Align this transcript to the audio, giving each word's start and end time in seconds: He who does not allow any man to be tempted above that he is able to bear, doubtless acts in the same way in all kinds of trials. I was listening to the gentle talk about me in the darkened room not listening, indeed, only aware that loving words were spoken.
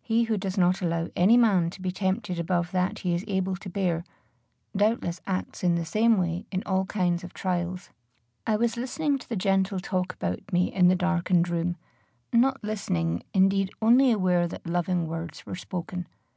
He 0.00 0.22
who 0.22 0.36
does 0.38 0.56
not 0.56 0.80
allow 0.80 1.08
any 1.16 1.36
man 1.36 1.70
to 1.70 1.82
be 1.82 1.90
tempted 1.90 2.38
above 2.38 2.70
that 2.70 3.00
he 3.00 3.14
is 3.16 3.24
able 3.26 3.56
to 3.56 3.68
bear, 3.68 4.04
doubtless 4.76 5.20
acts 5.26 5.64
in 5.64 5.74
the 5.74 5.84
same 5.84 6.18
way 6.18 6.46
in 6.52 6.62
all 6.64 6.84
kinds 6.84 7.24
of 7.24 7.34
trials. 7.34 7.90
I 8.46 8.54
was 8.54 8.76
listening 8.76 9.18
to 9.18 9.28
the 9.28 9.34
gentle 9.34 9.80
talk 9.80 10.12
about 10.12 10.52
me 10.52 10.72
in 10.72 10.86
the 10.86 10.94
darkened 10.94 11.48
room 11.48 11.74
not 12.32 12.62
listening, 12.62 13.24
indeed, 13.34 13.72
only 13.82 14.12
aware 14.12 14.46
that 14.46 14.68
loving 14.68 15.08
words 15.08 15.44
were 15.44 15.56
spoken. 15.56 16.06